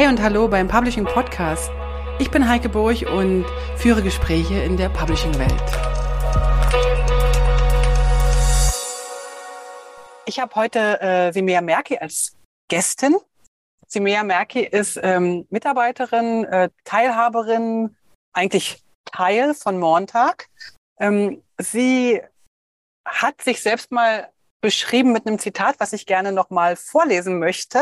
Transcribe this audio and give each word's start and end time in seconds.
Hey 0.00 0.08
und 0.08 0.22
hallo 0.22 0.48
beim 0.48 0.66
Publishing 0.66 1.04
Podcast. 1.04 1.70
Ich 2.18 2.30
bin 2.30 2.48
Heike 2.48 2.70
Burg 2.70 3.02
und 3.02 3.44
führe 3.76 4.02
Gespräche 4.02 4.54
in 4.54 4.78
der 4.78 4.88
Publishing-Welt. 4.88 5.52
Ich 10.24 10.40
habe 10.40 10.54
heute 10.54 11.02
äh, 11.02 11.32
Simea 11.34 11.60
Merki 11.60 11.98
als 11.98 12.34
Gästin. 12.68 13.18
Simea 13.88 14.24
Merki 14.24 14.60
ist 14.60 14.98
ähm, 15.02 15.46
Mitarbeiterin, 15.50 16.44
äh, 16.44 16.70
Teilhaberin, 16.84 17.94
eigentlich 18.32 18.82
Teil 19.04 19.52
von 19.52 19.78
Montag. 19.78 20.48
Ähm, 20.98 21.42
sie 21.58 22.22
hat 23.04 23.42
sich 23.42 23.60
selbst 23.60 23.92
mal 23.92 24.30
beschrieben 24.62 25.12
mit 25.12 25.26
einem 25.26 25.38
Zitat, 25.38 25.78
was 25.78 25.92
ich 25.92 26.06
gerne 26.06 26.32
noch 26.32 26.48
mal 26.48 26.76
vorlesen 26.76 27.38
möchte. 27.38 27.80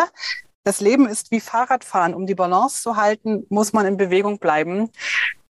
Das 0.69 0.83
Leben 0.83 1.09
ist 1.09 1.31
wie 1.31 1.41
Fahrradfahren. 1.41 2.13
Um 2.13 2.27
die 2.27 2.35
Balance 2.35 2.83
zu 2.83 2.97
halten, 2.97 3.47
muss 3.49 3.73
man 3.73 3.87
in 3.87 3.97
Bewegung 3.97 4.39
bleiben. 4.39 4.91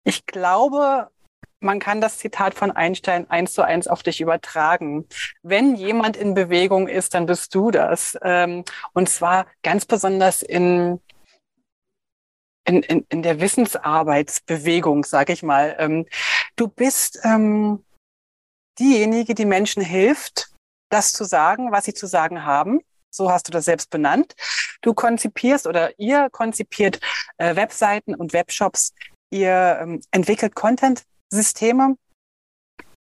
Ich 0.04 0.26
glaube, 0.26 1.10
man 1.58 1.80
kann 1.80 2.00
das 2.00 2.18
Zitat 2.18 2.54
von 2.54 2.70
Einstein 2.70 3.28
eins 3.28 3.52
zu 3.52 3.62
eins 3.62 3.88
auf 3.88 4.04
dich 4.04 4.20
übertragen. 4.20 5.08
Wenn 5.42 5.74
jemand 5.74 6.16
in 6.16 6.34
Bewegung 6.34 6.86
ist, 6.86 7.14
dann 7.14 7.26
bist 7.26 7.52
du 7.52 7.72
das. 7.72 8.16
Ähm, 8.22 8.64
und 8.92 9.08
zwar 9.08 9.48
ganz 9.64 9.86
besonders 9.86 10.42
in, 10.42 11.00
in, 12.64 12.84
in, 12.84 13.04
in 13.08 13.22
der 13.24 13.40
Wissensarbeitsbewegung, 13.40 15.02
sag 15.02 15.30
ich 15.30 15.42
mal. 15.42 15.74
Ähm, 15.80 16.06
du 16.54 16.68
bist 16.68 17.18
ähm, 17.24 17.84
diejenige, 18.78 19.34
die 19.34 19.46
Menschen 19.46 19.82
hilft, 19.82 20.54
das 20.90 21.12
zu 21.12 21.24
sagen, 21.24 21.72
was 21.72 21.86
sie 21.86 21.94
zu 21.94 22.06
sagen 22.06 22.44
haben. 22.44 22.82
So 23.18 23.30
hast 23.30 23.48
du 23.48 23.52
das 23.52 23.64
selbst 23.64 23.90
benannt. 23.90 24.34
Du 24.80 24.94
konzipierst 24.94 25.66
oder 25.66 25.98
ihr 25.98 26.28
konzipiert 26.30 27.00
äh, 27.36 27.56
Webseiten 27.56 28.14
und 28.14 28.32
Webshops. 28.32 28.94
Ihr 29.30 29.78
ähm, 29.82 30.00
entwickelt 30.12 30.54
Content-Systeme. 30.54 31.96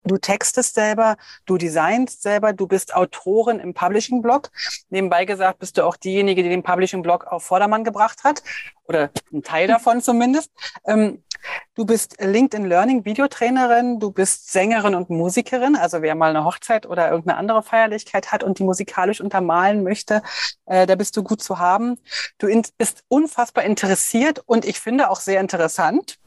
Du 0.04 0.16
textest 0.18 0.76
selber, 0.76 1.16
du 1.46 1.58
designst 1.58 2.22
selber, 2.22 2.52
du 2.52 2.68
bist 2.68 2.94
Autorin 2.94 3.58
im 3.58 3.74
Publishing-Blog. 3.74 4.52
Nebenbei 4.88 5.24
gesagt 5.24 5.58
bist 5.58 5.76
du 5.76 5.84
auch 5.84 5.96
diejenige, 5.96 6.44
die 6.44 6.48
den 6.48 6.62
Publishing-Blog 6.62 7.26
auf 7.26 7.42
Vordermann 7.42 7.82
gebracht 7.82 8.22
hat 8.22 8.44
oder 8.84 9.10
ein 9.32 9.42
Teil 9.42 9.66
davon 9.66 10.00
zumindest. 10.00 10.52
Ähm, 10.86 11.24
Du 11.74 11.84
bist 11.84 12.16
LinkedIn 12.20 12.66
Learning 12.66 13.04
Videotrainerin, 13.04 14.00
du 14.00 14.10
bist 14.10 14.50
Sängerin 14.50 14.94
und 14.94 15.10
Musikerin. 15.10 15.76
Also 15.76 16.02
wer 16.02 16.14
mal 16.14 16.30
eine 16.30 16.44
Hochzeit 16.44 16.86
oder 16.86 17.10
irgendeine 17.10 17.38
andere 17.38 17.62
Feierlichkeit 17.62 18.32
hat 18.32 18.42
und 18.42 18.58
die 18.58 18.64
musikalisch 18.64 19.20
untermalen 19.20 19.82
möchte, 19.82 20.22
äh, 20.66 20.86
da 20.86 20.94
bist 20.94 21.16
du 21.16 21.22
gut 21.22 21.42
zu 21.42 21.58
haben. 21.58 21.98
Du 22.38 22.48
bist 22.78 23.04
unfassbar 23.08 23.64
interessiert 23.64 24.42
und 24.46 24.64
ich 24.64 24.80
finde 24.80 25.10
auch 25.10 25.20
sehr 25.20 25.40
interessant. 25.40 26.18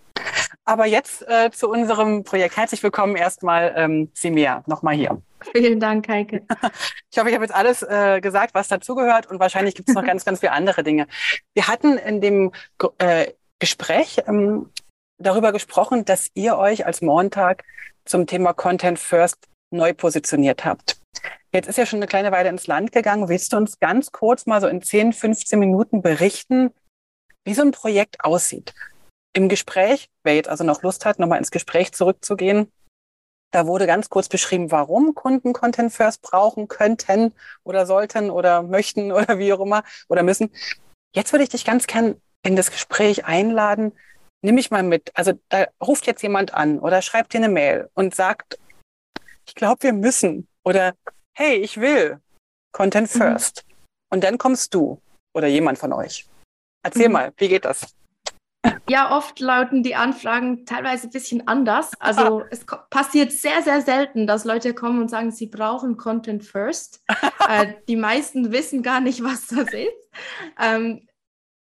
Aber 0.66 0.86
jetzt 0.86 1.28
äh, 1.28 1.50
zu 1.52 1.70
unserem 1.70 2.24
Projekt. 2.24 2.58
Herzlich 2.58 2.84
willkommen 2.84 3.16
erstmal, 3.16 3.74
ähm, 3.76 4.12
Simea, 4.14 4.64
nochmal 4.68 4.96
hier. 4.96 5.22
Vielen 5.52 5.80
Dank, 5.80 6.08
Heike. 6.08 6.44
Ich 7.12 7.18
hoffe, 7.18 7.30
ich 7.30 7.34
habe 7.34 7.44
jetzt 7.44 7.56
alles 7.56 7.82
äh, 7.82 8.22
gesagt, 8.22 8.54
was 8.54 8.68
dazugehört 8.68 9.26
und 9.26 9.40
wahrscheinlich 9.40 9.74
gibt 9.74 9.90
es 9.90 9.96
noch 9.96 10.04
ganz, 10.06 10.26
ganz 10.26 10.42
viele 10.42 10.52
andere 10.52 10.84
Dinge. 10.84 11.08
Wir 11.56 11.68
hatten 11.68 11.98
in 11.98 12.22
dem 12.22 12.52
äh, 13.00 13.32
Gespräch 13.58 14.22
ähm, 14.28 14.70
darüber 15.20 15.52
gesprochen, 15.52 16.06
dass 16.06 16.32
ihr 16.34 16.58
euch 16.58 16.86
als 16.86 17.02
Montag 17.02 17.64
zum 18.06 18.26
Thema 18.26 18.54
Content 18.54 18.98
First 18.98 19.48
neu 19.72 19.94
positioniert 19.94 20.66
habt. 20.66 21.00
Jetzt 21.52 21.68
ist 21.68 21.78
ja 21.78 21.86
schon 21.86 22.00
eine 22.00 22.08
kleine 22.08 22.32
Weile 22.32 22.50
ins 22.50 22.68
Land 22.68 22.92
gegangen. 22.92 23.30
Willst 23.30 23.54
du 23.54 23.58
uns 23.58 23.80
ganz 23.80 24.12
kurz 24.12 24.46
mal 24.46 24.62
so 24.62 24.68
in 24.68 24.82
10, 24.82 25.14
15 25.14 25.60
Minuten 25.60 26.02
berichten, 26.02 26.72
wie 27.44 27.54
so 27.54 27.62
ein 27.62 27.72
Projekt 27.72 28.24
aussieht? 28.24 28.74
Im 29.34 29.50
Gespräch, 29.50 30.10
wer 30.24 30.36
jetzt 30.36 30.50
also 30.50 30.64
noch 30.64 30.82
Lust 30.82 31.06
hat, 31.06 31.20
nochmal 31.20 31.40
ins 31.40 31.52
Gespräch 31.52 31.92
zurückzugehen, 31.92 32.72
da 33.52 33.66
wurde 33.66 33.88
ganz 33.88 34.10
kurz 34.10 34.30
beschrieben, 34.30 34.72
warum 34.72 35.16
Kunden 35.16 35.54
Content 35.54 35.92
First 35.92 36.22
brauchen 36.22 36.68
könnten 36.68 37.34
oder 37.64 37.86
sollten 37.86 38.30
oder 38.30 38.62
möchten 38.62 39.12
oder 39.12 39.40
wie 39.40 39.52
auch 39.54 39.60
immer 39.60 39.84
oder 40.08 40.24
müssen. 40.24 40.52
Jetzt 41.16 41.34
würde 41.34 41.44
ich 41.44 41.50
dich 41.50 41.66
ganz 41.66 41.88
gern 41.88 42.22
in 42.44 42.56
das 42.56 42.72
Gespräch 42.72 43.26
einladen, 43.26 43.94
nimm 44.42 44.56
mich 44.56 44.72
mal 44.72 44.84
mit. 44.84 45.12
Also 45.16 45.34
da 45.50 45.68
ruft 45.82 46.08
jetzt 46.08 46.22
jemand 46.22 46.54
an 46.54 46.80
oder 46.80 47.02
schreibt 47.02 47.34
dir 47.34 47.38
eine 47.38 47.50
Mail 47.50 47.90
und 47.94 48.16
sagt, 48.16 48.60
ich 49.48 49.56
glaube, 49.56 49.84
wir 49.84 49.94
müssen 49.94 50.48
oder 50.64 50.94
hey, 51.36 51.56
ich 51.58 51.80
will 51.80 52.20
Content 52.72 53.14
mhm. 53.14 53.18
First. 53.18 53.66
Mhm. 53.66 53.74
Und 54.12 54.24
dann 54.24 54.38
kommst 54.38 54.74
du 54.74 55.02
oder 55.36 55.48
jemand 55.48 55.78
von 55.78 55.94
euch. 55.94 56.28
Erzähl 56.84 57.08
mhm. 57.08 57.14
mal, 57.14 57.34
wie 57.38 57.50
geht 57.50 57.66
das? 57.66 57.94
Ja, 58.90 59.16
oft 59.16 59.40
lauten 59.40 59.84
die 59.84 59.96
Anfragen 59.96 60.66
teilweise 60.66 61.08
ein 61.08 61.12
bisschen 61.12 61.48
anders. 61.48 61.92
Also 62.00 62.44
es 62.50 62.66
passiert 62.90 63.32
sehr, 63.32 63.62
sehr 63.62 63.82
selten, 63.82 64.28
dass 64.28 64.44
Leute 64.46 64.74
kommen 64.74 65.02
und 65.02 65.10
sagen, 65.10 65.32
sie 65.32 65.48
brauchen 65.48 65.96
Content 65.96 66.44
First. 66.44 67.02
äh, 67.48 67.74
die 67.88 67.96
meisten 67.96 68.52
wissen 68.52 68.84
gar 68.84 69.00
nicht, 69.00 69.24
was 69.24 69.48
das 69.48 69.72
ist. 69.74 70.10
Ähm, 70.60 71.08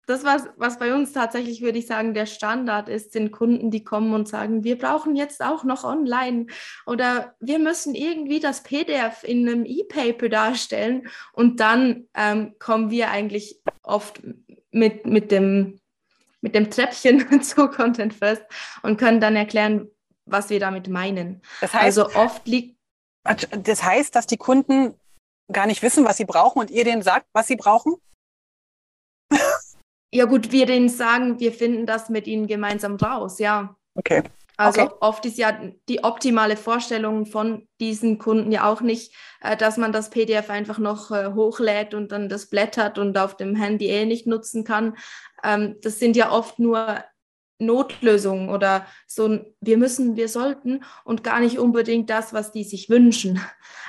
das, 0.05 0.23
was, 0.23 0.49
was 0.57 0.79
bei 0.79 0.93
uns 0.93 1.13
tatsächlich, 1.13 1.61
würde 1.61 1.79
ich 1.79 1.87
sagen, 1.87 2.13
der 2.13 2.25
Standard 2.25 2.89
ist, 2.89 3.13
sind 3.13 3.31
Kunden, 3.31 3.71
die 3.71 3.83
kommen 3.83 4.13
und 4.13 4.27
sagen, 4.27 4.63
wir 4.63 4.77
brauchen 4.77 5.15
jetzt 5.15 5.41
auch 5.41 5.63
noch 5.63 5.83
online 5.83 6.47
oder 6.85 7.35
wir 7.39 7.59
müssen 7.59 7.95
irgendwie 7.95 8.39
das 8.39 8.63
PDF 8.63 9.23
in 9.23 9.47
einem 9.47 9.65
E-Paper 9.65 10.27
darstellen 10.27 11.07
und 11.31 11.59
dann 11.59 12.07
ähm, 12.15 12.55
kommen 12.59 12.89
wir 12.89 13.11
eigentlich 13.11 13.61
oft 13.81 14.21
mit, 14.71 15.05
mit, 15.05 15.31
dem, 15.31 15.79
mit 16.41 16.53
dem 16.53 16.69
Treppchen 16.69 17.41
zu 17.41 17.69
Content 17.69 18.13
First 18.13 18.43
und 18.81 18.97
können 18.97 19.21
dann 19.21 19.35
erklären, 19.35 19.87
was 20.25 20.49
wir 20.49 20.59
damit 20.59 20.89
meinen. 20.89 21.41
Das 21.61 21.73
heißt, 21.73 21.83
also 21.83 22.15
oft 22.15 22.45
liegt. 22.47 22.77
Das 23.23 23.83
heißt, 23.83 24.15
dass 24.15 24.27
die 24.27 24.37
Kunden 24.37 24.95
gar 25.51 25.65
nicht 25.65 25.81
wissen, 25.81 26.03
was 26.03 26.17
sie 26.17 26.25
brauchen 26.25 26.59
und 26.59 26.71
ihr 26.71 26.83
denen 26.83 27.01
sagt, 27.01 27.27
was 27.31 27.47
sie 27.47 27.55
brauchen? 27.55 27.95
Ja 30.13 30.25
gut, 30.25 30.51
wir 30.51 30.67
denen 30.67 30.89
sagen, 30.89 31.39
wir 31.39 31.51
finden 31.51 31.87
das 31.87 32.09
mit 32.09 32.27
ihnen 32.27 32.45
gemeinsam 32.45 32.95
raus, 32.97 33.39
ja. 33.39 33.75
Okay. 33.95 34.21
Also 34.57 34.81
okay. 34.83 34.93
oft 34.99 35.25
ist 35.25 35.39
ja 35.39 35.57
die 35.89 36.03
optimale 36.03 36.55
Vorstellung 36.55 37.25
von 37.25 37.67
diesen 37.79 38.19
Kunden 38.19 38.51
ja 38.51 38.69
auch 38.71 38.81
nicht, 38.81 39.15
äh, 39.41 39.57
dass 39.57 39.77
man 39.77 39.91
das 39.91 40.11
PDF 40.11 40.51
einfach 40.51 40.77
noch 40.77 41.09
äh, 41.09 41.33
hochlädt 41.33 41.95
und 41.95 42.11
dann 42.11 42.29
das 42.29 42.45
blättert 42.45 42.99
und 42.99 43.17
auf 43.17 43.35
dem 43.35 43.55
Handy 43.55 43.87
eh 43.87 44.05
nicht 44.05 44.27
nutzen 44.27 44.63
kann. 44.63 44.95
Ähm, 45.43 45.77
das 45.81 45.97
sind 45.97 46.15
ja 46.15 46.31
oft 46.31 46.59
nur 46.59 47.03
Notlösungen 47.57 48.49
oder 48.49 48.85
so, 49.07 49.39
wir 49.61 49.77
müssen, 49.77 50.15
wir 50.15 50.29
sollten 50.29 50.83
und 51.03 51.23
gar 51.23 51.39
nicht 51.39 51.57
unbedingt 51.57 52.11
das, 52.11 52.33
was 52.33 52.51
die 52.51 52.63
sich 52.63 52.89
wünschen. 52.89 53.39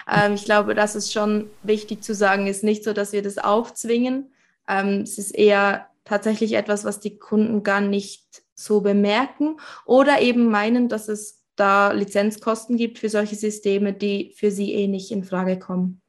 Ähm, 0.07 0.35
ich 0.35 0.45
glaube, 0.45 0.75
das 0.75 0.97
ist 0.97 1.15
schon 1.15 1.49
wichtig 1.63 2.03
zu 2.03 2.15
sagen, 2.15 2.47
ist 2.47 2.63
nicht 2.63 2.85
so, 2.85 2.93
dass 2.93 3.13
wir 3.13 3.23
das 3.23 3.39
aufzwingen. 3.39 4.35
Ähm, 4.69 5.01
es 5.01 5.17
ist 5.17 5.31
eher 5.31 5.89
tatsächlich 6.05 6.55
etwas, 6.55 6.85
was 6.85 7.01
die 7.01 7.19
Kunden 7.19 7.63
gar 7.63 7.81
nicht 7.81 8.43
so 8.55 8.81
bemerken 8.81 9.59
oder 9.85 10.21
eben 10.21 10.51
meinen, 10.51 10.89
dass 10.89 11.09
es 11.09 11.45
da 11.57 11.93
Lizenzkosten 11.93 12.77
gibt 12.77 12.99
für 12.99 13.09
solche 13.09 13.37
Systeme, 13.37 13.93
die 13.93 14.35
für 14.37 14.51
sie 14.51 14.73
eh 14.73 14.87
nicht 14.87 15.11
in 15.11 15.25
Frage 15.25 15.59
kommen. 15.59 16.01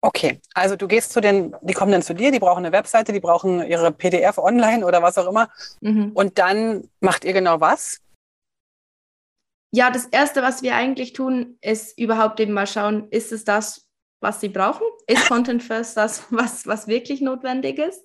Okay, 0.00 0.38
also 0.52 0.76
du 0.76 0.86
gehst 0.86 1.12
zu 1.12 1.20
den, 1.22 1.56
die 1.62 1.72
kommen 1.72 1.90
dann 1.90 2.02
zu 2.02 2.14
dir, 2.14 2.30
die 2.30 2.38
brauchen 2.38 2.64
eine 2.64 2.72
Webseite, 2.72 3.12
die 3.12 3.20
brauchen 3.20 3.66
ihre 3.66 3.90
PDF 3.90 4.36
online 4.36 4.84
oder 4.84 5.02
was 5.02 5.16
auch 5.16 5.26
immer. 5.26 5.48
Mhm. 5.80 6.12
Und 6.12 6.38
dann 6.38 6.90
macht 7.00 7.24
ihr 7.24 7.32
genau 7.32 7.60
was? 7.60 8.00
Ja, 9.72 9.90
das 9.90 10.04
Erste, 10.04 10.42
was 10.42 10.62
wir 10.62 10.74
eigentlich 10.74 11.14
tun, 11.14 11.56
ist 11.62 11.98
überhaupt 11.98 12.38
eben 12.38 12.52
mal 12.52 12.66
schauen, 12.66 13.08
ist 13.10 13.32
es 13.32 13.44
das, 13.44 13.88
was 14.20 14.40
sie 14.40 14.50
brauchen? 14.50 14.86
Ist 15.06 15.26
Content 15.28 15.62
First 15.62 15.96
das, 15.96 16.24
was, 16.30 16.66
was 16.66 16.86
wirklich 16.86 17.22
notwendig 17.22 17.78
ist? 17.78 18.04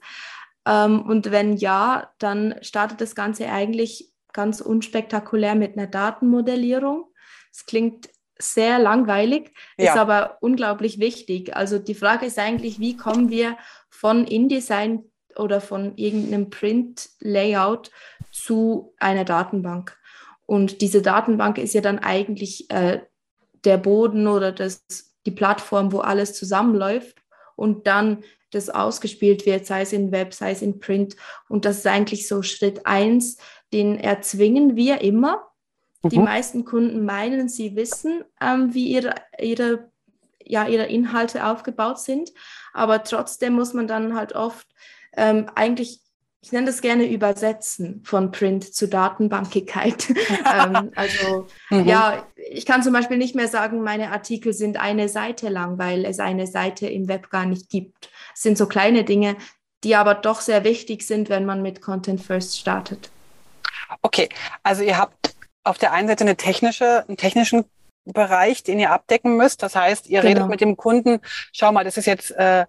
Ähm, 0.66 1.02
und 1.02 1.32
wenn 1.32 1.58
ja, 1.58 2.12
dann 2.20 2.56
startet 2.62 3.02
das 3.02 3.16
Ganze 3.16 3.50
eigentlich 3.50 4.12
ganz 4.34 4.62
unspektakulär 4.62 5.56
mit 5.56 5.78
einer 5.78 5.88
Datenmodellierung. 5.88 7.06
Es 7.52 7.66
klingt 7.66 8.10
sehr 8.38 8.80
langweilig, 8.80 9.52
ja. 9.78 9.92
ist 9.92 10.00
aber 10.00 10.38
unglaublich 10.40 11.00
wichtig. 11.00 11.56
Also 11.56 11.78
die 11.78 11.96
Frage 11.96 12.26
ist 12.26 12.40
eigentlich, 12.40 12.80
wie 12.80 12.96
kommen 12.96 13.30
wir 13.30 13.58
von 13.90 14.26
InDesign 14.26 15.04
oder 15.36 15.60
von 15.60 15.98
irgendeinem 15.98 16.50
Print-Layout 16.50 17.92
zu 18.32 18.94
einer 18.98 19.26
Datenbank? 19.26 19.98
Und 20.46 20.82
diese 20.82 21.02
Datenbank 21.02 21.58
ist 21.58 21.74
ja 21.74 21.82
dann 21.82 22.00
eigentlich 22.00 22.70
äh, 22.72 23.02
der 23.66 23.78
Boden 23.78 24.26
oder 24.28 24.52
das, 24.52 24.86
die 25.26 25.32
Plattform, 25.32 25.92
wo 25.92 26.00
alles 26.00 26.34
zusammenläuft. 26.34 27.18
Und 27.56 27.88
dann 27.88 28.24
das 28.52 28.70
ausgespielt 28.70 29.46
wird, 29.46 29.66
sei 29.66 29.82
es 29.82 29.94
in 29.94 30.12
Web, 30.12 30.34
sei 30.34 30.52
es 30.52 30.62
in 30.62 30.80
Print. 30.80 31.16
Und 31.48 31.66
das 31.66 31.80
ist 31.80 31.88
eigentlich 31.88 32.28
so 32.28 32.42
Schritt 32.42 32.86
eins, 32.86 33.38
den 33.74 34.00
erzwingen 34.00 34.76
wir 34.76 35.02
immer. 35.02 35.48
Mhm. 36.04 36.10
Die 36.10 36.20
meisten 36.20 36.66
Kunden 36.66 37.06
meinen, 37.06 37.50
sie 37.50 37.76
wissen, 37.76 38.24
ähm, 38.42 38.74
wie 38.74 38.88
ihre, 38.92 39.16
ihre, 39.40 39.92
ja, 40.44 40.68
ihre 40.68 40.86
Inhalte 40.86 41.46
aufgebaut 41.46 42.00
sind. 42.00 42.32
Aber 42.74 43.04
trotzdem 43.04 43.54
muss 43.54 43.74
man 43.74 43.88
dann 43.88 44.16
halt 44.16 44.34
oft 44.34 44.68
ähm, 45.16 45.50
eigentlich 45.56 46.02
ich 46.42 46.52
nenne 46.54 46.68
das 46.68 46.82
gerne 46.82 47.06
Übersetzen 47.06 48.02
von 48.06 48.32
Print 48.32 48.74
zu 48.74 48.88
Datenbankigkeit. 48.88 50.10
ähm, 50.54 50.92
also 50.96 51.48
mhm. 51.70 51.86
ja, 51.86 52.26
ich 52.52 52.66
kann 52.66 52.84
zum 52.84 52.94
Beispiel 52.94 53.18
nicht 53.18 53.36
mehr 53.36 53.48
sagen, 53.48 53.82
meine 53.82 54.12
Artikel 54.12 54.54
sind 54.54 54.80
eine 54.80 55.08
Seite 55.08 55.50
lang, 55.50 55.78
weil 55.78 56.06
es 56.06 56.20
eine 56.20 56.48
Seite 56.48 56.88
im 56.88 57.08
Web 57.08 57.30
gar 57.30 57.46
nicht 57.46 57.70
gibt. 57.70 58.10
Es 58.34 58.42
sind 58.42 58.58
so 58.58 58.68
kleine 58.68 59.04
Dinge, 59.04 59.36
die 59.84 59.96
aber 59.96 60.16
doch 60.16 60.42
sehr 60.42 60.64
wichtig 60.64 61.04
sind, 61.04 61.30
wenn 61.30 61.46
man 61.46 61.62
mit 61.62 61.82
Content 61.82 62.22
First 62.22 62.58
startet. 62.58 63.12
Okay, 64.02 64.30
also 64.64 64.84
ihr 64.84 64.98
habt 64.98 65.36
auf 65.64 65.78
der 65.78 65.94
einen 65.94 66.08
Seite 66.08 66.24
eine 66.24 66.38
technische, 66.38 67.06
einen 67.08 67.18
technischen 67.18 67.66
Bereich, 68.06 68.64
den 68.64 68.80
ihr 68.80 68.92
abdecken 68.92 69.38
müsst. 69.38 69.62
Das 69.62 69.76
heißt, 69.76 70.08
ihr 70.08 70.22
genau. 70.22 70.34
redet 70.34 70.50
mit 70.50 70.62
dem 70.62 70.76
Kunden, 70.76 71.20
schau 71.54 71.72
mal, 71.72 71.84
das 71.84 71.98
ist 71.98 72.08
jetzt 72.08 72.32
äh, 72.32 72.66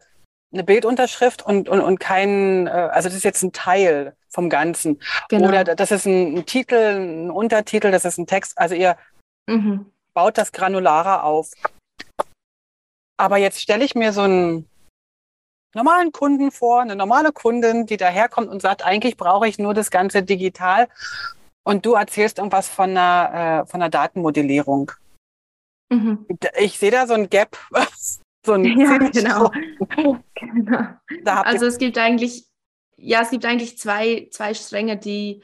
eine 0.53 0.65
Bildunterschrift 0.65 1.43
und, 1.43 1.69
und, 1.69 1.81
und 1.81 2.01
kein, 2.01 2.67
äh, 2.67 2.71
also 2.71 3.09
das 3.09 3.17
ist 3.17 3.25
jetzt 3.25 3.43
ein 3.43 3.53
Teil 3.53 4.15
vom 4.29 4.51
Ganzen. 4.51 5.01
Genau. 5.29 5.49
Oder 5.49 5.65
das 5.65 5.91
ist 5.91 6.07
ein, 6.07 6.37
ein, 6.37 6.47
Titel, 6.47 6.75
ein 6.75 7.31
Untertitel, 7.31 7.91
das 7.91 8.05
ist 8.05 8.19
ein 8.19 8.27
Text. 8.27 8.59
Also 8.59 8.75
ihr 8.75 8.97
mhm. 9.47 9.87
baut 10.15 10.39
das 10.39 10.53
granularer 10.53 11.25
auf. 11.25 11.53
Aber 13.17 13.37
jetzt 13.37 13.61
stelle 13.61 13.85
ich 13.85 13.95
mir 13.95 14.13
so 14.13 14.23
einen 14.23 14.69
normalen 15.75 16.13
Kunden 16.13 16.51
vor, 16.51 16.81
eine 16.81 16.97
normale 16.97 17.33
Kundin, 17.33 17.87
die 17.87 17.97
daherkommt 17.97 18.49
und 18.49 18.63
sagt, 18.63 18.85
eigentlich 18.85 19.17
brauche 19.17 19.47
ich 19.47 19.59
nur 19.59 19.75
das 19.75 19.91
Ganze 19.91 20.23
digital. 20.23 20.89
Und 21.63 21.85
du 21.85 21.95
erzählst 21.95 22.39
irgendwas 22.39 22.69
von 22.69 22.91
einer, 22.91 23.63
äh, 23.63 23.67
von 23.67 23.83
einer 23.83 23.91
Datenmodellierung. 23.91 24.93
Mhm. 25.91 26.27
Ich 26.59 26.79
sehe 26.79 26.91
da 26.91 27.07
so 27.07 27.15
ein 27.15 27.29
Gap. 27.29 27.59
so 28.47 28.55
ein 28.55 28.65
ja, 28.65 28.99
genau. 28.99 29.51
genau. 30.35 31.41
Also 31.43 31.67
es 31.67 31.79
gibt 31.79 31.99
eigentlich, 31.99 32.47
ja, 32.97 33.23
es 33.23 33.31
gibt 33.31 33.45
eigentlich 33.45 33.79
zwei, 33.79 34.29
zwei 34.31 34.55
Stränge, 34.55 34.97
die 34.97 35.43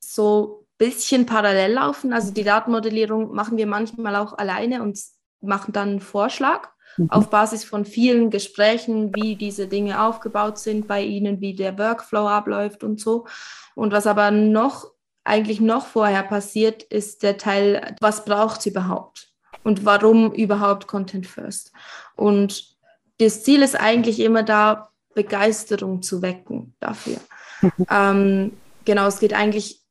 so 0.00 0.61
bisschen 0.84 1.26
parallel 1.26 1.72
laufen. 1.74 2.12
Also 2.12 2.32
die 2.32 2.44
Datenmodellierung 2.44 3.34
machen 3.34 3.56
wir 3.56 3.66
manchmal 3.66 4.16
auch 4.16 4.38
alleine 4.38 4.82
und 4.82 4.98
machen 5.40 5.72
dann 5.72 5.90
einen 5.90 6.00
Vorschlag 6.00 6.68
mhm. 6.96 7.10
auf 7.10 7.30
Basis 7.30 7.64
von 7.64 7.84
vielen 7.84 8.30
Gesprächen, 8.30 9.14
wie 9.14 9.36
diese 9.36 9.66
Dinge 9.66 10.02
aufgebaut 10.02 10.58
sind 10.58 10.88
bei 10.88 11.02
Ihnen, 11.02 11.40
wie 11.40 11.54
der 11.54 11.78
Workflow 11.78 12.26
abläuft 12.28 12.84
und 12.84 13.00
so. 13.00 13.26
Und 13.74 13.92
was 13.92 14.06
aber 14.06 14.30
noch 14.30 14.90
eigentlich 15.24 15.60
noch 15.60 15.86
vorher 15.86 16.22
passiert, 16.22 16.82
ist 16.82 17.22
der 17.22 17.38
Teil, 17.38 17.96
was 18.00 18.24
braucht 18.24 18.60
es 18.60 18.66
überhaupt? 18.66 19.32
und 19.64 19.84
warum 19.84 20.32
überhaupt 20.32 20.86
Content 20.86 21.26
First. 21.26 21.72
Und 22.16 22.76
das 23.18 23.42
Ziel 23.42 23.62
ist 23.62 23.78
eigentlich 23.78 24.20
immer 24.20 24.42
da, 24.42 24.88
Begeisterung 25.14 26.00
zu 26.00 26.22
wecken 26.22 26.74
dafür. 26.80 27.18
ähm, 27.90 28.52
genau, 28.86 29.06
es 29.06 29.20
geht 29.20 29.34
eigentlich 29.34 29.81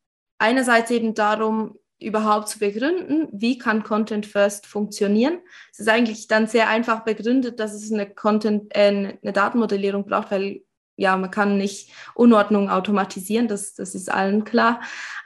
einerseits 0.41 0.91
eben 0.91 1.13
darum, 1.13 1.77
überhaupt 1.99 2.49
zu 2.49 2.59
begründen, 2.59 3.27
wie 3.31 3.59
kann 3.59 3.83
Content 3.83 4.25
First 4.25 4.65
funktionieren. 4.65 5.39
Es 5.71 5.79
ist 5.79 5.89
eigentlich 5.89 6.27
dann 6.27 6.47
sehr 6.47 6.67
einfach 6.67 7.01
begründet, 7.01 7.59
dass 7.59 7.73
es 7.73 7.91
eine 7.91 8.09
Content, 8.09 8.75
äh, 8.75 9.17
eine 9.21 9.33
Datenmodellierung 9.33 10.05
braucht, 10.05 10.31
weil 10.31 10.63
ja, 10.97 11.15
man 11.15 11.31
kann 11.31 11.57
nicht 11.57 11.91
Unordnung 12.15 12.69
automatisieren, 12.69 13.47
das, 13.47 13.75
das 13.75 13.95
ist 13.95 14.11
allen 14.11 14.43
klar. 14.43 14.81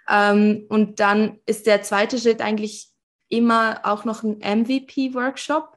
Ähm, 0.10 0.66
und 0.70 1.00
dann 1.00 1.40
ist 1.46 1.66
der 1.66 1.82
zweite 1.82 2.20
Schritt 2.20 2.42
eigentlich 2.42 2.90
immer 3.30 3.80
auch 3.84 4.06
noch 4.06 4.24
ein 4.24 4.40
MVP-Workshop. 4.40 5.75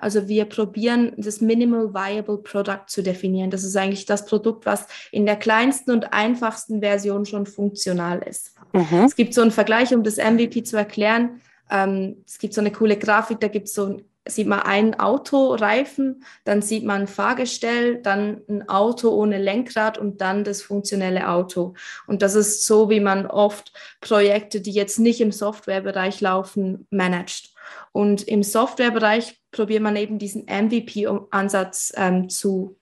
Also 0.00 0.28
wir 0.28 0.46
probieren 0.46 1.12
das 1.16 1.40
Minimal 1.40 1.94
Viable 1.94 2.38
Product 2.38 2.86
zu 2.88 3.02
definieren. 3.02 3.50
Das 3.50 3.64
ist 3.64 3.76
eigentlich 3.76 4.06
das 4.06 4.26
Produkt, 4.26 4.66
was 4.66 4.86
in 5.12 5.26
der 5.26 5.36
kleinsten 5.36 5.90
und 5.90 6.12
einfachsten 6.12 6.80
Version 6.80 7.26
schon 7.26 7.46
funktional 7.46 8.20
ist. 8.20 8.54
Mhm. 8.72 9.04
Es 9.04 9.16
gibt 9.16 9.34
so 9.34 9.42
einen 9.42 9.50
Vergleich, 9.50 9.94
um 9.94 10.02
das 10.02 10.16
MVP 10.16 10.62
zu 10.64 10.76
erklären. 10.76 11.40
Ähm, 11.70 12.16
es 12.26 12.38
gibt 12.38 12.54
so 12.54 12.60
eine 12.60 12.72
coole 12.72 12.96
Grafik, 12.96 13.40
da 13.40 13.48
gibt 13.48 13.68
es 13.68 13.74
so 13.74 13.86
ein 13.86 14.04
sieht 14.26 14.46
man 14.46 14.60
ein 14.60 14.98
Autoreifen, 14.98 16.24
dann 16.44 16.62
sieht 16.62 16.84
man 16.84 17.02
ein 17.02 17.06
Fahrgestell, 17.06 18.00
dann 18.02 18.42
ein 18.48 18.68
Auto 18.68 19.10
ohne 19.10 19.38
Lenkrad 19.38 19.98
und 19.98 20.20
dann 20.20 20.44
das 20.44 20.62
funktionelle 20.62 21.28
Auto. 21.28 21.74
Und 22.06 22.22
das 22.22 22.34
ist 22.34 22.66
so, 22.66 22.90
wie 22.90 23.00
man 23.00 23.26
oft 23.26 23.72
Projekte, 24.00 24.60
die 24.60 24.72
jetzt 24.72 24.98
nicht 24.98 25.20
im 25.20 25.32
Softwarebereich 25.32 26.20
laufen, 26.20 26.86
managt. 26.90 27.49
Und 27.92 28.22
im 28.22 28.42
Softwarebereich 28.42 29.40
probiert 29.50 29.82
man 29.82 29.96
eben 29.96 30.18
diesen 30.18 30.44
MVP-Ansatz 30.44 31.92
ähm, 31.96 32.28
zu, 32.28 32.78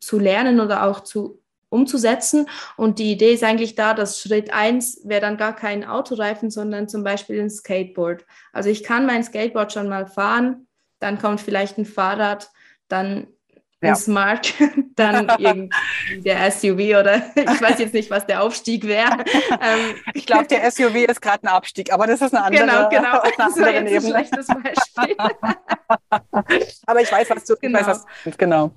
zu 0.00 0.18
lernen 0.18 0.60
oder 0.60 0.84
auch 0.84 1.00
zu 1.00 1.42
umzusetzen. 1.68 2.48
Und 2.76 2.98
die 2.98 3.12
Idee 3.12 3.34
ist 3.34 3.44
eigentlich 3.44 3.74
da, 3.74 3.94
dass 3.94 4.20
Schritt 4.20 4.52
eins 4.52 5.00
wäre 5.04 5.20
dann 5.20 5.36
gar 5.36 5.54
kein 5.54 5.84
Autoreifen, 5.84 6.50
sondern 6.50 6.88
zum 6.88 7.04
Beispiel 7.04 7.40
ein 7.40 7.50
Skateboard. 7.50 8.24
Also 8.52 8.70
ich 8.70 8.82
kann 8.82 9.06
mein 9.06 9.24
Skateboard 9.24 9.72
schon 9.72 9.88
mal 9.88 10.06
fahren, 10.06 10.66
dann 10.98 11.18
kommt 11.18 11.40
vielleicht 11.40 11.78
ein 11.78 11.84
Fahrrad, 11.84 12.50
dann 12.88 13.26
ja. 13.82 13.94
Smart, 13.94 14.54
dann 14.96 15.28
irgendwie 15.38 16.20
der 16.24 16.50
SUV 16.50 16.98
oder 17.00 17.22
ich 17.34 17.60
weiß 17.60 17.78
jetzt 17.78 17.94
nicht, 17.94 18.10
was 18.10 18.26
der 18.26 18.42
Aufstieg 18.42 18.86
wäre. 18.86 19.24
Ähm, 19.60 19.96
ich 20.14 20.26
glaube, 20.26 20.46
der 20.46 20.70
SUV 20.70 20.94
ist 20.94 21.20
gerade 21.20 21.44
ein 21.44 21.48
Abstieg, 21.48 21.92
aber 21.92 22.06
das 22.06 22.22
ist 22.22 22.34
eine 22.34 22.44
andere, 22.44 22.66
genau, 22.66 22.88
genau. 22.88 23.18
Andere 23.18 23.32
das 23.36 23.56
ist 23.56 23.62
ein 23.62 24.12
schlechtes 24.12 24.46
Beispiel. 24.46 25.16
aber 26.86 27.00
ich 27.00 27.12
weiß, 27.12 27.30
was 27.30 27.44
du 27.44 27.56
genau. 27.56 27.80
Ich 27.80 27.86
weiß, 27.86 28.04
was, 28.24 28.38
genau. 28.38 28.72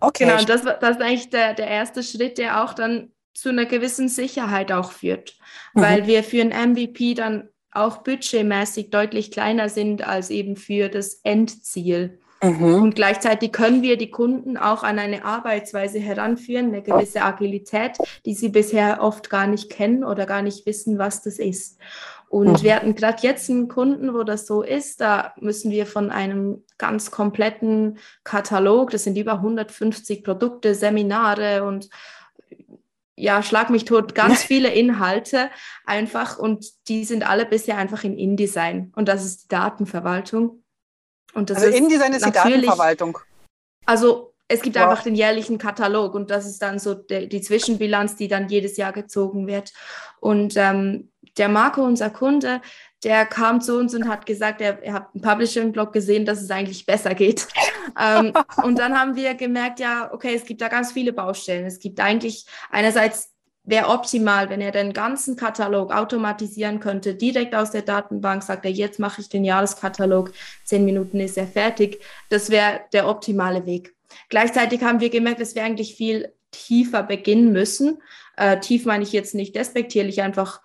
Okay. 0.00 0.24
Genau, 0.24 0.42
das, 0.44 0.62
das 0.62 0.96
ist 0.96 1.02
eigentlich 1.02 1.30
der, 1.30 1.54
der 1.54 1.66
erste 1.66 2.02
Schritt, 2.02 2.38
der 2.38 2.62
auch 2.62 2.74
dann 2.74 3.10
zu 3.34 3.48
einer 3.48 3.66
gewissen 3.66 4.08
Sicherheit 4.08 4.72
auch 4.72 4.92
führt, 4.92 5.36
mhm. 5.74 5.80
weil 5.80 6.06
wir 6.06 6.24
für 6.24 6.42
ein 6.42 6.72
MVP 6.72 7.14
dann 7.14 7.48
auch 7.70 7.98
budgetmäßig 7.98 8.90
deutlich 8.90 9.30
kleiner 9.30 9.68
sind 9.68 10.06
als 10.06 10.30
eben 10.30 10.56
für 10.56 10.88
das 10.88 11.20
Endziel. 11.22 12.20
Mhm. 12.42 12.82
Und 12.82 12.94
gleichzeitig 12.94 13.52
können 13.52 13.82
wir 13.82 13.96
die 13.96 14.10
Kunden 14.10 14.56
auch 14.56 14.84
an 14.84 14.98
eine 14.98 15.24
Arbeitsweise 15.24 15.98
heranführen, 15.98 16.66
eine 16.66 16.82
gewisse 16.82 17.22
Agilität, 17.22 17.98
die 18.24 18.34
sie 18.34 18.48
bisher 18.48 19.02
oft 19.02 19.28
gar 19.28 19.46
nicht 19.46 19.70
kennen 19.70 20.04
oder 20.04 20.24
gar 20.24 20.42
nicht 20.42 20.64
wissen, 20.64 20.98
was 20.98 21.22
das 21.22 21.38
ist. 21.38 21.78
Und 22.28 22.60
mhm. 22.60 22.62
wir 22.62 22.76
hatten 22.76 22.94
gerade 22.94 23.22
jetzt 23.22 23.48
einen 23.50 23.68
Kunden, 23.68 24.14
wo 24.14 24.22
das 24.22 24.46
so 24.46 24.62
ist. 24.62 25.00
Da 25.00 25.34
müssen 25.40 25.70
wir 25.70 25.86
von 25.86 26.10
einem 26.10 26.62
ganz 26.76 27.10
kompletten 27.10 27.98
Katalog, 28.22 28.90
das 28.90 29.04
sind 29.04 29.16
über 29.16 29.34
150 29.34 30.22
Produkte, 30.22 30.74
Seminare 30.74 31.64
und 31.64 31.88
ja, 33.16 33.42
schlag 33.42 33.70
mich 33.70 33.84
tot, 33.84 34.14
ganz 34.14 34.42
viele 34.44 34.72
Inhalte 34.72 35.50
einfach 35.84 36.38
und 36.38 36.66
die 36.88 37.04
sind 37.04 37.28
alle 37.28 37.46
bisher 37.46 37.78
einfach 37.78 38.04
in 38.04 38.16
InDesign 38.16 38.92
und 38.94 39.08
das 39.08 39.24
ist 39.24 39.44
die 39.44 39.48
Datenverwaltung. 39.48 40.62
Und 41.38 41.50
das 41.50 41.58
also 41.58 41.68
ist 41.68 41.76
InDesign 41.76 42.12
ist 42.12 42.26
die 42.26 42.32
Datenverwaltung. 42.32 43.18
Also 43.86 44.34
es 44.48 44.60
gibt 44.60 44.76
wow. 44.76 44.84
einfach 44.84 45.02
den 45.04 45.14
jährlichen 45.14 45.58
Katalog 45.58 46.14
und 46.14 46.30
das 46.30 46.46
ist 46.46 46.60
dann 46.60 46.78
so 46.78 46.94
de, 46.94 47.26
die 47.26 47.40
Zwischenbilanz, 47.40 48.16
die 48.16 48.28
dann 48.28 48.48
jedes 48.48 48.76
Jahr 48.76 48.92
gezogen 48.92 49.46
wird. 49.46 49.72
Und 50.20 50.54
ähm, 50.56 51.10
der 51.36 51.48
Marco, 51.48 51.82
unser 51.82 52.10
Kunde, 52.10 52.60
der 53.04 53.26
kam 53.26 53.60
zu 53.60 53.78
uns 53.78 53.94
und 53.94 54.08
hat 54.08 54.26
gesagt, 54.26 54.60
er, 54.60 54.82
er 54.82 54.94
hat 54.94 55.08
einen 55.14 55.22
Publishing-Blog 55.22 55.92
gesehen, 55.92 56.24
dass 56.24 56.42
es 56.42 56.50
eigentlich 56.50 56.86
besser 56.86 57.14
geht. 57.14 57.46
ähm, 58.00 58.32
und 58.64 58.78
dann 58.78 58.98
haben 58.98 59.14
wir 59.14 59.34
gemerkt, 59.34 59.78
ja, 59.78 60.12
okay, 60.12 60.34
es 60.34 60.44
gibt 60.44 60.60
da 60.60 60.68
ganz 60.68 60.92
viele 60.92 61.12
Baustellen. 61.12 61.66
Es 61.66 61.78
gibt 61.78 62.00
eigentlich 62.00 62.46
einerseits 62.70 63.30
wäre 63.68 63.88
optimal, 63.88 64.48
wenn 64.48 64.60
er 64.60 64.72
den 64.72 64.92
ganzen 64.92 65.36
Katalog 65.36 65.92
automatisieren 65.92 66.80
könnte, 66.80 67.14
direkt 67.14 67.54
aus 67.54 67.70
der 67.70 67.82
Datenbank, 67.82 68.42
sagt 68.42 68.64
er, 68.64 68.70
jetzt 68.70 68.98
mache 68.98 69.20
ich 69.20 69.28
den 69.28 69.44
Jahreskatalog, 69.44 70.32
zehn 70.64 70.84
Minuten 70.84 71.20
ist 71.20 71.36
er 71.36 71.46
fertig. 71.46 72.00
Das 72.30 72.48
wäre 72.50 72.80
der 72.92 73.06
optimale 73.08 73.66
Weg. 73.66 73.94
Gleichzeitig 74.30 74.82
haben 74.82 75.00
wir 75.00 75.10
gemerkt, 75.10 75.40
dass 75.40 75.54
wir 75.54 75.64
eigentlich 75.64 75.94
viel 75.94 76.32
tiefer 76.50 77.02
beginnen 77.02 77.52
müssen. 77.52 78.00
Äh, 78.36 78.58
tief 78.60 78.86
meine 78.86 79.04
ich 79.04 79.12
jetzt 79.12 79.34
nicht 79.34 79.54
despektierlich, 79.54 80.22
einfach 80.22 80.62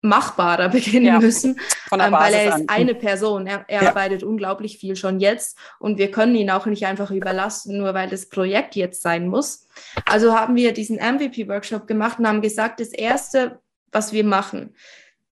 machbarer 0.00 0.68
beginnen 0.70 1.06
ja, 1.06 1.18
müssen, 1.18 1.58
ähm, 1.92 2.12
weil 2.12 2.34
er 2.34 2.44
ist 2.48 2.54
an. 2.54 2.68
eine 2.68 2.94
Person. 2.94 3.46
Er, 3.46 3.64
er 3.68 3.82
ja. 3.82 3.88
arbeitet 3.88 4.22
unglaublich 4.22 4.78
viel 4.78 4.96
schon 4.96 5.20
jetzt 5.20 5.58
und 5.78 5.98
wir 5.98 6.10
können 6.10 6.34
ihn 6.34 6.50
auch 6.50 6.66
nicht 6.66 6.86
einfach 6.86 7.10
überlassen, 7.10 7.78
nur 7.78 7.94
weil 7.94 8.08
das 8.08 8.28
Projekt 8.28 8.76
jetzt 8.76 9.02
sein 9.02 9.28
muss. 9.28 9.66
Also 10.04 10.34
haben 10.34 10.56
wir 10.56 10.72
diesen 10.72 10.96
MVP-Workshop 10.96 11.86
gemacht 11.86 12.18
und 12.18 12.28
haben 12.28 12.42
gesagt, 12.42 12.80
das 12.80 12.88
Erste, 12.88 13.60
was 13.90 14.12
wir 14.12 14.24
machen, 14.24 14.74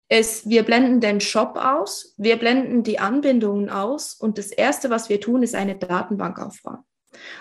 ist, 0.10 0.50
wir 0.50 0.64
blenden 0.64 1.02
den 1.02 1.22
Shop 1.22 1.56
aus, 1.56 2.16
wir 2.18 2.38
blenden 2.38 2.84
die 2.84 3.00
Anbindungen 3.00 3.70
aus 3.70 4.16
und 4.16 4.38
das 4.40 4.48
Erste, 4.52 4.90
was 4.90 5.08
wir 5.08 5.22
tun, 5.22 5.44
ist 5.44 5.54
eine 5.54 5.76
Datenbank 5.76 6.40
aufbauen. 6.40 6.80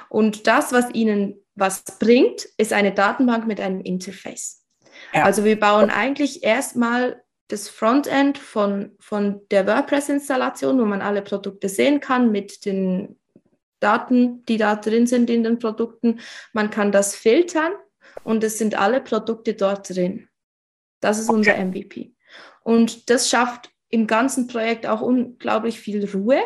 Und 0.09 0.47
das, 0.47 0.73
was 0.73 0.93
ihnen 0.93 1.41
was 1.55 1.83
bringt, 1.99 2.45
ist 2.57 2.73
eine 2.73 2.93
Datenbank 2.93 3.47
mit 3.47 3.61
einem 3.61 3.81
Interface. 3.81 4.58
Ja. 5.13 5.25
Also 5.25 5.45
wir 5.45 5.59
bauen 5.59 5.91
eigentlich 5.91 6.43
erstmal 6.43 7.23
das 7.49 7.69
Frontend 7.69 8.37
von, 8.37 8.93
von 9.01 9.41
der 9.51 9.67
WordPress-Installation, 9.67 10.79
wo 10.79 10.85
man 10.85 11.01
alle 11.01 11.23
Produkte 11.23 11.69
sehen 11.69 12.01
kann 12.01 12.31
mit 12.31 12.65
den 12.67 13.19
Daten, 13.81 14.45
die 14.47 14.59
da 14.59 14.77
drin 14.77 15.07
sind 15.07 15.31
in 15.31 15.45
den 15.45 15.59
Produkten. 15.59 16.21
Man 16.53 16.71
kann 16.71 16.93
das 16.93 17.15
filtern 17.15 17.73
und 18.23 18.45
es 18.45 18.59
sind 18.59 18.79
alle 18.79 19.01
Produkte 19.01 19.55
dort 19.55 19.89
drin. 19.89 20.29
Das 21.01 21.19
ist 21.19 21.29
okay. 21.29 21.39
unser 21.39 21.65
MVP. 21.65 22.13
Und 22.63 23.09
das 23.09 23.31
schafft 23.31 23.71
im 23.89 24.07
ganzen 24.07 24.47
Projekt 24.47 24.87
auch 24.87 25.01
unglaublich 25.01 25.81
viel 25.81 26.09
Ruhe. 26.11 26.43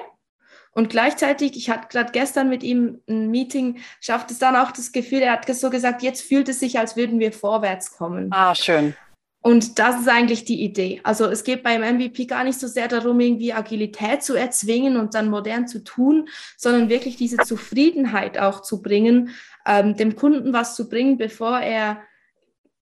Und 0.74 0.88
gleichzeitig, 0.88 1.56
ich 1.56 1.68
hatte 1.68 1.88
gerade 1.88 2.12
gestern 2.12 2.48
mit 2.48 2.62
ihm 2.62 3.00
ein 3.08 3.30
Meeting, 3.30 3.80
schafft 4.00 4.30
es 4.30 4.38
dann 4.38 4.56
auch 4.56 4.72
das 4.72 4.92
Gefühl, 4.92 5.20
er 5.20 5.32
hat 5.32 5.54
so 5.54 5.68
gesagt, 5.68 6.02
jetzt 6.02 6.22
fühlt 6.22 6.48
es 6.48 6.60
sich, 6.60 6.78
als 6.78 6.96
würden 6.96 7.20
wir 7.20 7.32
vorwärts 7.32 7.96
kommen. 7.96 8.28
Ah, 8.32 8.54
schön. 8.54 8.94
Und 9.42 9.80
das 9.80 10.00
ist 10.00 10.08
eigentlich 10.08 10.44
die 10.44 10.62
Idee. 10.62 11.00
Also 11.02 11.26
es 11.26 11.42
geht 11.42 11.64
beim 11.64 11.82
MVP 11.82 12.26
gar 12.26 12.44
nicht 12.44 12.60
so 12.60 12.68
sehr 12.68 12.86
darum, 12.86 13.18
irgendwie 13.18 13.52
Agilität 13.52 14.22
zu 14.22 14.34
erzwingen 14.34 14.96
und 14.96 15.14
dann 15.14 15.28
modern 15.28 15.66
zu 15.66 15.82
tun, 15.82 16.28
sondern 16.56 16.88
wirklich 16.88 17.16
diese 17.16 17.38
Zufriedenheit 17.38 18.38
auch 18.38 18.62
zu 18.62 18.80
bringen, 18.80 19.30
ähm, 19.66 19.96
dem 19.96 20.14
Kunden 20.14 20.52
was 20.52 20.76
zu 20.76 20.88
bringen, 20.88 21.18
bevor 21.18 21.58
er 21.58 22.02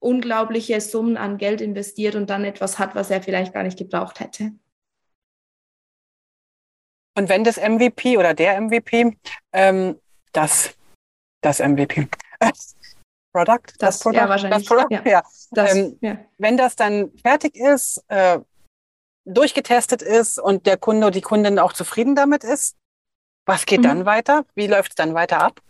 unglaubliche 0.01 0.81
Summen 0.81 1.17
an 1.17 1.39
Geld 1.39 1.61
investiert 1.61 2.17
und 2.17 2.29
dann 2.29 2.45
etwas 2.45 2.81
hat, 2.81 2.97
was 2.97 3.11
er 3.11 3.23
vielleicht 3.23 3.55
gar 3.55 3.63
nicht 3.63 3.79
gebraucht 3.79 4.19
hätte. 4.19 4.51
Und 7.17 7.29
wenn 7.29 7.45
das 7.45 7.57
MVP 7.57 8.17
oder 8.17 8.35
der 8.35 8.61
MVP, 8.61 9.17
ähm, 9.53 10.01
das, 10.33 10.75
das 11.43 11.59
MVP, 11.61 12.09
Product, 13.33 13.61
das, 13.79 13.99
das 13.99 13.99
Product, 14.01 14.17
ja, 14.17 14.29
wahrscheinlich. 14.29 14.69
Das 14.69 14.77
Product, 14.77 14.91
ja. 14.91 15.11
ja. 15.11 15.23
Das, 15.51 15.75
ähm, 15.75 15.99
ja. 16.01 16.19
Wenn 16.39 16.57
das 16.57 16.77
dann 16.77 17.11
fertig 17.23 17.57
ist, 17.57 18.05
äh, 18.09 18.39
durchgetestet 19.25 20.03
ist 20.03 20.39
und 20.39 20.67
der 20.67 20.77
Kunde 20.77 21.07
oder 21.07 21.13
die 21.13 21.21
Kundin 21.21 21.59
auch 21.59 21.73
zufrieden 21.73 22.15
damit 22.15 22.45
ist, 22.45 22.77
was 23.47 23.67
geht 23.67 23.81
mhm. 23.81 23.85
dann 23.85 24.07
weiter? 24.07 24.45
Wie 24.55 24.67
läuft 24.67 24.93
es 24.93 24.95
dann 24.97 25.15
weiter 25.15 25.41
ab? 25.41 25.61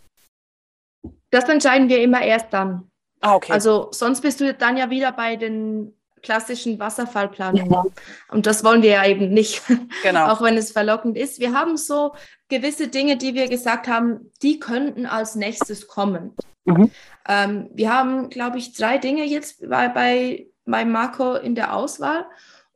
Das 1.31 1.45
entscheiden 1.45 1.89
wir 1.89 2.01
immer 2.01 2.21
erst 2.21 2.53
dann. 2.53 2.89
Ah, 3.19 3.35
okay. 3.35 3.51
Also 3.51 3.89
sonst 3.91 4.21
bist 4.21 4.39
du 4.39 4.53
dann 4.53 4.77
ja 4.77 4.89
wieder 4.89 5.11
bei 5.11 5.35
den 5.35 5.97
klassischen 6.23 6.79
Wasserfallplanungen. 6.79 7.71
Ja. 7.71 7.83
Und 8.29 8.47
das 8.47 8.63
wollen 8.63 8.81
wir 8.81 8.91
ja 8.91 9.05
eben 9.05 9.29
nicht, 9.29 9.61
genau. 10.03 10.29
auch 10.29 10.41
wenn 10.41 10.57
es 10.57 10.71
verlockend 10.71 11.17
ist. 11.17 11.39
Wir 11.39 11.53
haben 11.53 11.77
so 11.77 12.15
gewisse 12.49 12.87
Dinge, 12.87 13.17
die 13.17 13.35
wir 13.35 13.47
gesagt 13.47 13.87
haben, 13.87 14.31
die 14.41 14.59
könnten 14.59 15.05
als 15.05 15.35
nächstes 15.35 15.87
kommen. 15.87 16.33
Mhm. 16.65 16.89
Ähm, 17.27 17.69
wir 17.73 17.93
haben, 17.93 18.29
glaube 18.29 18.57
ich, 18.57 18.73
drei 18.73 18.97
Dinge 18.97 19.25
jetzt 19.25 19.69
bei, 19.69 19.89
bei, 19.89 20.47
bei 20.65 20.85
Marco 20.85 21.35
in 21.35 21.55
der 21.55 21.75
Auswahl. 21.75 22.25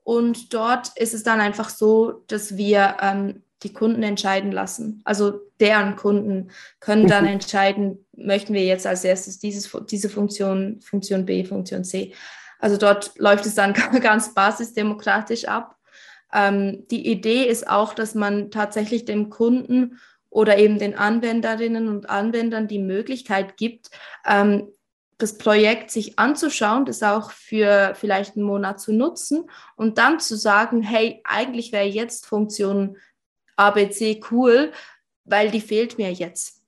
Und 0.03 0.53
dort 0.53 0.97
ist 0.97 1.13
es 1.13 1.23
dann 1.23 1.41
einfach 1.41 1.69
so, 1.69 2.23
dass 2.27 2.57
wir 2.57 2.97
ähm, 3.01 3.43
die 3.63 3.73
Kunden 3.73 4.03
entscheiden 4.03 4.51
lassen. 4.51 5.01
Also 5.03 5.41
deren 5.59 5.95
Kunden 5.95 6.51
können 6.79 7.07
dann 7.07 7.25
mhm. 7.25 7.31
entscheiden, 7.31 8.05
möchten 8.15 8.53
wir 8.53 8.63
jetzt 8.63 8.85
als 8.85 9.03
erstes 9.03 9.39
dieses, 9.39 9.75
diese 9.89 10.09
Funktion, 10.09 10.79
Funktion 10.81 11.25
B, 11.25 11.43
Funktion 11.43 11.83
C. 11.83 12.13
Also 12.59 12.77
dort 12.77 13.17
läuft 13.17 13.45
es 13.45 13.55
dann 13.55 13.73
ganz 14.01 14.33
basisdemokratisch 14.33 15.47
ab. 15.47 15.77
Ähm, 16.33 16.85
die 16.89 17.09
Idee 17.09 17.45
ist 17.45 17.69
auch, 17.69 17.93
dass 17.93 18.15
man 18.15 18.51
tatsächlich 18.51 19.05
dem 19.05 19.29
Kunden 19.29 19.99
oder 20.29 20.57
eben 20.57 20.77
den 20.77 20.97
Anwenderinnen 20.97 21.87
und 21.87 22.09
Anwendern 22.09 22.67
die 22.67 22.79
Möglichkeit 22.79 23.57
gibt, 23.57 23.89
ähm, 24.25 24.67
das 25.17 25.37
Projekt 25.37 25.89
sich 25.89 26.19
anzuschauen, 26.19 26.85
das 26.85 27.01
auch 27.01 27.31
für 27.31 27.93
vielleicht 27.95 28.35
einen 28.35 28.45
Monat 28.45 28.79
zu 28.79 28.93
nutzen 28.93 29.49
und 29.75 29.97
dann 29.97 30.19
zu 30.19 30.37
sagen, 30.37 30.83
hey, 30.83 31.21
eigentlich 31.23 31.71
wäre 31.71 31.87
jetzt 31.87 32.27
Funktion 32.27 32.97
ABC 33.55 34.21
cool, 34.29 34.71
weil 35.23 35.49
die 35.49 35.61
fehlt 35.61 35.97
mir 35.97 36.13
jetzt. 36.13 36.61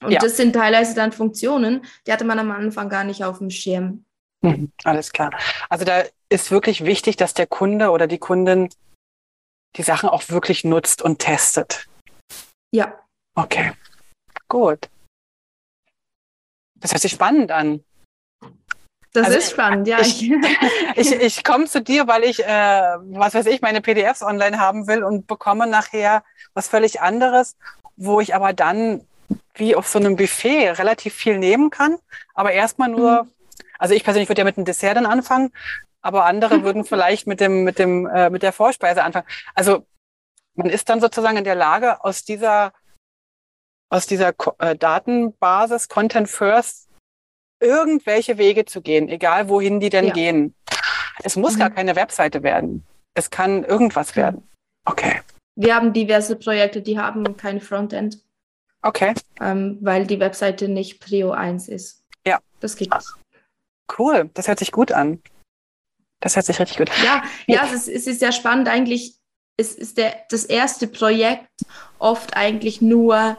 Und 0.00 0.12
ja. 0.12 0.18
das 0.18 0.36
sind 0.36 0.54
teilweise 0.54 0.94
dann 0.94 1.12
Funktionen, 1.12 1.82
die 2.06 2.12
hatte 2.12 2.24
man 2.24 2.38
am 2.38 2.50
Anfang 2.50 2.88
gar 2.88 3.04
nicht 3.04 3.24
auf 3.24 3.38
dem 3.38 3.50
Schirm. 3.50 4.04
Mhm, 4.40 4.72
alles 4.84 5.12
klar. 5.12 5.30
Also 5.68 5.84
da 5.84 6.04
ist 6.28 6.50
wirklich 6.50 6.84
wichtig, 6.84 7.16
dass 7.16 7.34
der 7.34 7.46
Kunde 7.46 7.90
oder 7.90 8.06
die 8.06 8.18
Kundin 8.18 8.68
die 9.76 9.82
Sachen 9.82 10.08
auch 10.08 10.28
wirklich 10.28 10.64
nutzt 10.64 11.02
und 11.02 11.18
testet. 11.18 11.86
Ja. 12.74 12.98
Okay. 13.34 13.72
Gut. 14.48 14.88
Das 16.76 16.92
hört 16.92 17.02
sich 17.02 17.12
spannend 17.12 17.50
an. 17.50 17.84
Das 19.12 19.26
also 19.26 19.38
ist 19.38 19.50
spannend, 19.50 19.88
ja. 19.88 20.00
Ich, 20.00 20.30
ich, 20.96 21.12
ich 21.12 21.44
komme 21.44 21.66
zu 21.66 21.82
dir, 21.82 22.06
weil 22.06 22.24
ich, 22.24 22.44
äh, 22.44 22.46
was 22.46 23.34
weiß 23.34 23.46
ich, 23.46 23.62
meine 23.62 23.80
PDFs 23.80 24.22
online 24.22 24.60
haben 24.60 24.86
will 24.86 25.02
und 25.02 25.26
bekomme 25.26 25.66
nachher 25.66 26.22
was 26.54 26.68
völlig 26.68 27.00
anderes, 27.00 27.56
wo 27.96 28.20
ich 28.20 28.34
aber 28.34 28.52
dann 28.52 29.06
wie 29.54 29.74
auf 29.74 29.88
so 29.88 29.98
einem 29.98 30.16
Buffet 30.16 30.70
relativ 30.78 31.14
viel 31.14 31.38
nehmen 31.38 31.70
kann, 31.70 31.98
aber 32.34 32.52
erstmal 32.52 32.88
nur, 32.88 33.24
mhm. 33.24 33.30
Also 33.78 33.94
ich 33.94 34.04
persönlich 34.04 34.28
würde 34.28 34.40
ja 34.40 34.44
mit 34.44 34.56
einem 34.56 34.66
Dessert 34.66 34.96
dann 34.96 35.06
anfangen, 35.06 35.52
aber 36.00 36.26
andere 36.26 36.62
würden 36.64 36.84
vielleicht 36.84 37.26
mit 37.26 37.40
dem, 37.40 37.64
mit 37.64 37.78
dem, 37.78 38.06
äh, 38.06 38.30
mit 38.30 38.42
der 38.42 38.52
Vorspeise 38.52 39.02
anfangen. 39.02 39.26
Also 39.54 39.86
man 40.54 40.68
ist 40.68 40.88
dann 40.88 41.00
sozusagen 41.00 41.36
in 41.36 41.44
der 41.44 41.54
Lage, 41.54 42.04
aus 42.04 42.24
dieser, 42.24 42.72
aus 43.90 44.06
dieser 44.06 44.34
äh, 44.58 44.76
Datenbasis 44.76 45.88
Content 45.88 46.28
First 46.28 46.88
irgendwelche 47.60 48.38
Wege 48.38 48.64
zu 48.64 48.82
gehen, 48.82 49.08
egal 49.08 49.48
wohin 49.48 49.80
die 49.80 49.90
denn 49.90 50.08
ja. 50.08 50.12
gehen. 50.12 50.54
Es 51.22 51.36
muss 51.36 51.54
mhm. 51.54 51.60
gar 51.60 51.70
keine 51.70 51.96
Webseite 51.96 52.42
werden. 52.42 52.84
Es 53.14 53.30
kann 53.30 53.64
irgendwas 53.64 54.14
werden. 54.16 54.48
Okay. 54.84 55.20
Wir 55.56 55.74
haben 55.74 55.92
diverse 55.92 56.36
Projekte, 56.36 56.82
die 56.82 56.98
haben 56.98 57.36
kein 57.36 57.60
Frontend. 57.60 58.20
Okay. 58.82 59.14
Ähm, 59.40 59.78
weil 59.80 60.06
die 60.06 60.20
Webseite 60.20 60.68
nicht 60.68 61.00
Prio 61.00 61.32
1 61.32 61.68
ist. 61.68 62.04
Ja. 62.24 62.38
Das 62.60 62.76
gibt 62.76 62.94
es. 62.94 63.16
Cool, 63.96 64.30
das 64.34 64.48
hört 64.48 64.58
sich 64.58 64.72
gut 64.72 64.92
an. 64.92 65.22
Das 66.20 66.36
hört 66.36 66.46
sich 66.46 66.58
richtig 66.58 66.78
gut 66.78 66.90
an. 66.90 67.04
Ja, 67.04 67.22
ja, 67.46 67.64
es 67.64 67.72
ist, 67.72 67.88
es 67.88 68.06
ist 68.06 68.20
sehr 68.20 68.32
spannend. 68.32 68.68
Eigentlich 68.68 69.18
es 69.58 69.74
ist 69.74 69.98
der, 69.98 70.16
das 70.30 70.44
erste 70.44 70.86
Projekt 70.86 71.50
oft 71.98 72.36
eigentlich 72.36 72.80
nur 72.80 73.36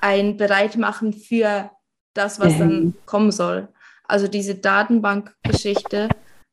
ein 0.00 0.36
Bereitmachen 0.36 1.12
für 1.12 1.70
das, 2.14 2.40
was 2.40 2.54
mhm. 2.54 2.58
dann 2.58 2.94
kommen 3.04 3.32
soll. 3.32 3.68
Also 4.04 4.28
diese 4.28 4.54
Datenbankgeschichte, 4.54 6.08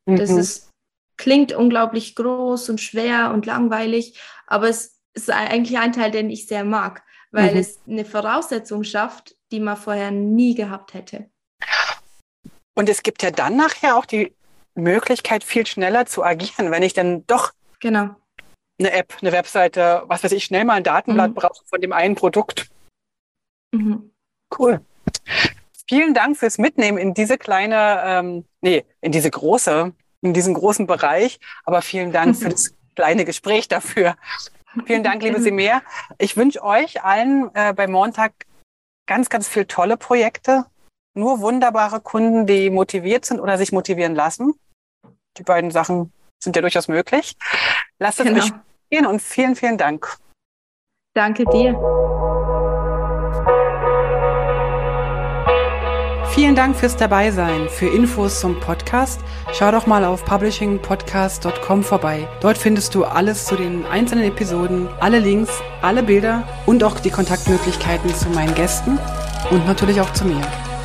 mhm. 0.06 0.16
das 0.16 0.30
ist, 0.30 0.70
klingt 1.16 1.52
unglaublich 1.52 2.16
groß 2.16 2.68
und 2.68 2.80
schwer 2.80 3.30
und 3.32 3.46
langweilig, 3.46 4.20
aber 4.48 4.68
es 4.68 5.00
ist 5.14 5.30
eigentlich 5.30 5.78
ein 5.78 5.92
Teil, 5.92 6.10
den 6.10 6.28
ich 6.28 6.48
sehr 6.48 6.64
mag, 6.64 7.04
weil 7.30 7.52
mhm. 7.52 7.60
es 7.60 7.78
eine 7.86 8.04
Voraussetzung 8.04 8.82
schafft, 8.82 9.36
die 9.52 9.60
man 9.60 9.76
vorher 9.76 10.10
nie 10.10 10.56
gehabt 10.56 10.92
hätte. 10.92 11.30
Und 12.74 12.88
es 12.88 13.02
gibt 13.02 13.22
ja 13.22 13.30
dann 13.30 13.56
nachher 13.56 13.96
auch 13.96 14.04
die 14.04 14.32
Möglichkeit, 14.74 15.44
viel 15.44 15.66
schneller 15.66 16.06
zu 16.06 16.24
agieren, 16.24 16.70
wenn 16.70 16.82
ich 16.82 16.92
dann 16.92 17.26
doch 17.26 17.52
genau. 17.80 18.16
eine 18.78 18.92
App, 18.92 19.14
eine 19.20 19.32
Webseite, 19.32 20.02
was 20.06 20.24
weiß 20.24 20.32
ich, 20.32 20.44
schnell 20.44 20.64
mal 20.64 20.74
ein 20.74 20.84
Datenblatt 20.84 21.30
mhm. 21.30 21.34
brauche 21.34 21.64
von 21.66 21.80
dem 21.80 21.92
einen 21.92 22.16
Produkt. 22.16 22.68
Mhm. 23.72 24.10
Cool. 24.56 24.80
Vielen 25.88 26.14
Dank 26.14 26.36
fürs 26.36 26.58
Mitnehmen 26.58 26.98
in 26.98 27.14
diese 27.14 27.38
kleine, 27.38 28.02
ähm, 28.04 28.44
nee, 28.62 28.84
in 29.00 29.12
diese 29.12 29.30
große, 29.30 29.92
in 30.22 30.32
diesen 30.32 30.54
großen 30.54 30.86
Bereich. 30.86 31.38
Aber 31.64 31.82
vielen 31.82 32.10
Dank 32.10 32.36
für 32.36 32.48
das 32.50 32.74
kleine 32.96 33.24
Gespräch 33.24 33.68
dafür. 33.68 34.16
Vielen 34.86 35.04
Dank, 35.04 35.22
liebe 35.22 35.40
Semer. 35.40 35.82
Ich 36.18 36.36
wünsche 36.36 36.62
euch 36.62 37.04
allen 37.04 37.54
äh, 37.54 37.72
bei 37.74 37.86
Montag 37.86 38.32
ganz, 39.06 39.28
ganz 39.28 39.46
viele 39.46 39.66
tolle 39.66 39.96
Projekte. 39.96 40.66
Nur 41.16 41.40
wunderbare 41.40 42.00
Kunden, 42.00 42.46
die 42.46 42.70
motiviert 42.70 43.24
sind 43.24 43.40
oder 43.40 43.56
sich 43.56 43.70
motivieren 43.70 44.16
lassen. 44.16 44.54
Die 45.36 45.44
beiden 45.44 45.70
Sachen 45.70 46.12
sind 46.42 46.56
ja 46.56 46.62
durchaus 46.62 46.88
möglich. 46.88 47.36
Lasst 48.00 48.20
es 48.20 48.26
genau. 48.26 48.42
euch 48.42 48.52
gehen 48.90 49.06
und 49.06 49.22
vielen, 49.22 49.54
vielen 49.54 49.78
Dank. 49.78 50.16
Danke 51.14 51.44
dir. 51.44 51.78
Vielen 56.34 56.56
Dank 56.56 56.74
fürs 56.74 56.96
Dabeisein. 56.96 57.68
Für 57.68 57.86
Infos 57.86 58.40
zum 58.40 58.58
Podcast 58.58 59.20
schau 59.52 59.70
doch 59.70 59.86
mal 59.86 60.04
auf 60.04 60.24
publishingpodcast.com 60.24 61.84
vorbei. 61.84 62.26
Dort 62.40 62.58
findest 62.58 62.92
du 62.96 63.04
alles 63.04 63.44
zu 63.44 63.54
den 63.54 63.86
einzelnen 63.86 64.24
Episoden, 64.24 64.88
alle 64.98 65.20
Links, 65.20 65.62
alle 65.80 66.02
Bilder 66.02 66.42
und 66.66 66.82
auch 66.82 66.98
die 66.98 67.10
Kontaktmöglichkeiten 67.10 68.12
zu 68.12 68.28
meinen 68.30 68.54
Gästen 68.56 68.98
und 69.52 69.64
natürlich 69.64 70.00
auch 70.00 70.12
zu 70.12 70.24
mir. 70.24 70.42